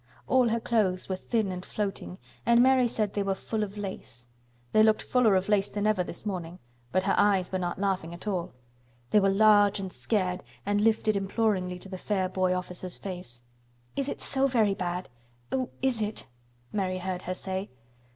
[0.27, 4.29] All her clothes were thin and floating, and Mary said they were "full of lace."
[4.71, 6.57] They looked fuller of lace than ever this morning,
[6.91, 8.51] but her eyes were not laughing at all.
[9.11, 13.43] They were large and scared and lifted imploringly to the fair boy officer's face.
[13.95, 15.07] "Is it so very bad?
[15.51, 16.25] Oh, is it?"
[16.73, 17.69] Mary heard her say.